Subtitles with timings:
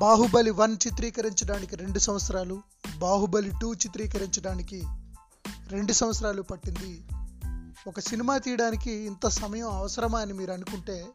[0.00, 2.62] Baahubali one చిత్రీకరించడానికి రెండు సంవత్సరాలు
[2.98, 4.82] Baahubali two చిత్రీకరించడానికి
[5.68, 7.04] రెండు సంవత్సరాలు పట్టింది.
[7.88, 11.06] ఒక సినిమా తీయడానికి ఇంత సమయం అవసరమా అని మీరు అనుకుంటే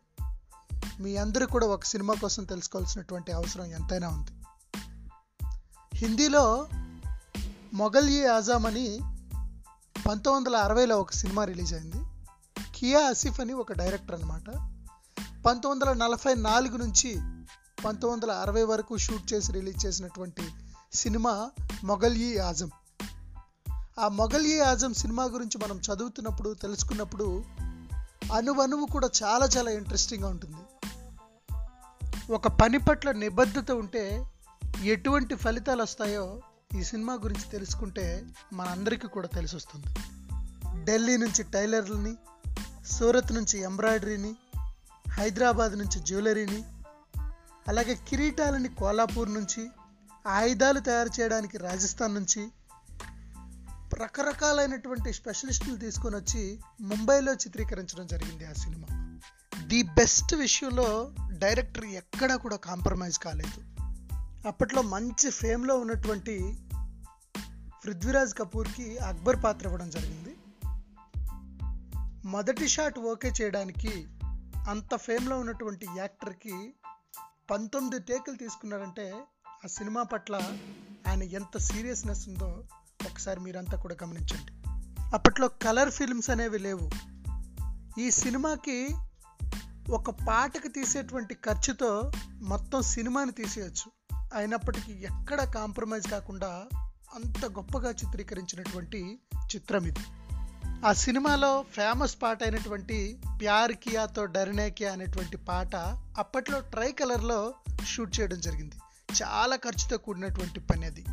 [1.00, 4.32] మీ అందరూ కూడా ఒక సినిమా కోసం తెలుసుకోవాల్సినటువంటి అవసరం ఎంతైనా ఉంది.
[5.96, 6.68] హిందీలో
[7.74, 9.00] మొఘల్ ఈ ఆజాం అని
[10.08, 12.06] పంతొమ్మిది వందల అరవైలో ఒక సినిమా రిలీజ్ అయింది.
[12.76, 14.48] కియా ఆసిఫ్ అని ఒక డైరెక్టర్ అనమాట
[15.46, 17.41] పంతొమ్మిది వందల నలభై నాలుగు నుంచి
[17.86, 20.42] పంతొమ్మిది వందల అరవై వరకు షూట్ చేసి రిలీజ్ చేసినటువంటి
[20.94, 21.52] సినిమా
[21.84, 22.72] మొఘల్ ఈ ఆజం.
[24.00, 27.44] ఆ మొఘల్ ఈ ఆజం సినిమా గురించి మనం చదువుతున్నప్పుడు తెలుసుకున్నప్పుడు
[28.34, 30.58] అనువనువు కూడా చాలా చాలా ఇంట్రెస్టింగ్గా ఉంటుంది.
[32.34, 34.26] ఒక పని పట్ల నిబద్ధత ఉంటే
[34.84, 36.42] ఎటువంటి ఫలితాలు వస్తాయో
[36.80, 39.88] ఈ సినిమా గురించి తెలుసుకుంటే మనందరికీ కూడా తెలిసి వస్తుంది.
[40.86, 42.16] ఢిల్లీ నుంచి టైలర్లని
[42.86, 44.36] సూరత్ నుంచి ఎంబ్రాయిడరీని
[45.10, 46.64] హైదరాబాద్ నుంచి జ్యువెలరీని
[47.68, 49.70] అలాగే కిరీటాలని కోలాపూర్ నుంచి
[50.28, 52.50] ఆయుధాలు తయారు చేయడానికి రాజస్థాన్ నుంచి
[53.94, 59.20] రకరకాలైనటువంటి స్పెషలిస్టులు తీసుకొని వచ్చి ముంబైలో చిత్రీకరించడం జరిగింది ఆ సినిమా.
[59.68, 63.64] ది బెస్ట్ విషయంలో డైరెక్టర్ ఎక్కడా కూడా కాంప్రమైజ్ కాలేదు.
[64.48, 66.58] అప్పట్లో మంచి ఫేమ్లో ఉన్నటువంటి
[67.86, 70.36] పృథ్వీరాజ్ కపూర్కి అక్బర్ పాత్ర ఇవ్వడం జరిగింది.
[72.28, 74.08] మొదటి షాట్ ఓకే చేయడానికి
[74.70, 76.74] అంత ఫేమ్లో ఉన్నటువంటి యాక్టర్కి
[77.52, 79.14] పంతొమ్మిది టేకులు తీసుకున్నారంటే
[79.48, 80.36] ఆ సినిమా పట్ల
[81.08, 82.64] ఆయన ఎంత సీరియస్నెస్ ఉందో
[83.12, 84.70] ఒకసారి మీరంతా కూడా గమనించండి.
[85.16, 86.90] అప్పట్లో కలర్ ఫిల్మ్స్ అనేవి లేవు.
[88.00, 88.88] ఈ సినిమాకి
[89.90, 94.18] ఒక పాటకు తీసేటువంటి ఖర్చుతో మొత్తం సినిమాని తీసేయచ్చు.
[94.36, 96.66] అయినప్పటికీ ఎక్కడ కాంప్రమైజ్ కాకుండా
[97.16, 99.20] అంత గొప్పగా చిత్రీకరించినటువంటి
[99.56, 100.00] చిత్రం ఇది.
[100.86, 105.76] ఆ సినిమాలో ఫేమస్ పాట అయినటువంటి ప్యార్ కియాతో డర్నే కియా అనేటువంటి పాట
[106.18, 107.54] అప్పట్లో ట్రై కలర్లో
[107.86, 108.76] షూట్ చేయడం జరిగింది.
[109.24, 111.06] చాలా ఖర్చుతో కూడినటువంటి పని అది.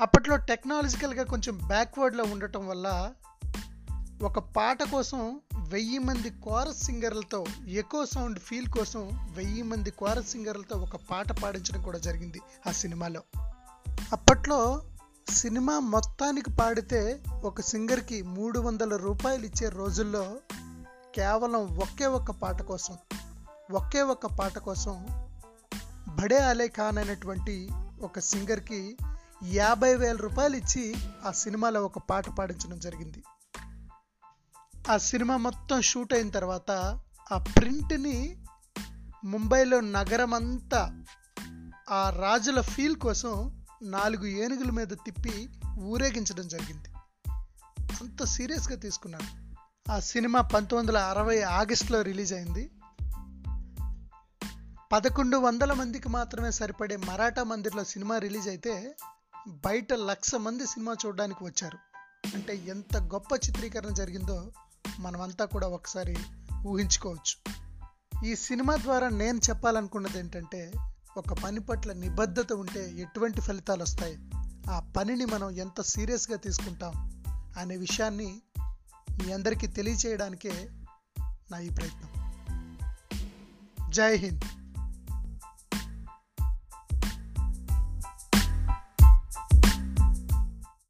[0.00, 3.12] అప్పట్లో టెక్నాలజికల్గా కొంచెం బ్యాక్వర్డ్లో ఉండటం వల్ల
[4.22, 10.78] ఒక పాట కోసం వెయ్యి మంది కోరస్ సింగర్లతో ఎకో సౌండ్ ఫీల్ కోసం వెయ్యి మంది కోరస్ సింగర్లతో
[10.78, 13.22] ఒక పాట పాడించడం కూడా జరిగింది ఆ సినిమాలో.
[14.12, 14.82] అప్పట్లో
[15.30, 20.36] సినిమా మొత్తానికి పాడితే ఒక సింగర్కి మూడు వందల రూపాయలు ఇచ్చే రోజుల్లో
[21.14, 22.98] కేవలం ఒకే ఒక్క పాట కోసం
[23.72, 25.06] ఒకే ఒక్క పాట కోసం
[26.08, 27.68] బడే అలే ఖాన్ అనేటువంటి
[28.02, 28.96] ఒక సింగర్కి
[29.52, 30.94] యాభై వేల రూపాయలు ఇచ్చి
[31.26, 33.22] ఆ సినిమాలో ఒక పాట పాడించడం జరిగింది.
[34.90, 36.70] ఆ సినిమా మొత్తం షూట్ అయిన తర్వాత
[37.32, 38.36] ఆ ప్రింట్ని
[39.24, 41.04] ముంబైలో నగరం అంతా
[41.90, 46.88] ఆ రాజుల ఫీల్ కోసం నాలుగు ఏనుగుల మీద తిప్పి ఊరేగించడం జరిగింది.
[48.02, 49.54] అంత సీరియస్గా తీసుకున్నాను.
[49.92, 52.70] ఆ సినిమా పంతొమ్మిది వందల అరవై ఆగస్టులో రిలీజ్ అయింది.
[54.92, 58.96] పదకొండు వందల మందికి మాత్రమే సరిపడే మరాఠా మందిర్లో సినిమా రిలీజ్ అయితే
[59.48, 61.78] బయట లక్ష మంది సినిమా చూడడానికి వచ్చారు.
[62.34, 64.52] అంటే ఎంత గొప్ప చిత్రీకరణ జరిగిందో
[64.98, 66.16] మనమంతా కూడా ఒకసారి
[66.66, 67.54] ఊహించుకోవచ్చు.
[68.26, 70.72] ఈ సినిమా ద్వారా నేను చెప్పాలనుకున్నది ఏంటంటే
[71.16, 74.18] ఒక పని పట్ల నిబద్ధత ఉంటే ఎటువంటి ఫలితాలు వస్తాయి
[74.70, 77.22] ఆ పనిని మనం ఎంత సీరియస్గా తీసుకుంటాం?
[77.58, 78.42] అనే విషయాన్ని
[79.10, 80.68] మీ అందరికీ తెలియచేయడానికే
[81.50, 82.10] నా ఈ ప్రయత్నం.
[83.90, 84.40] జై హింద్.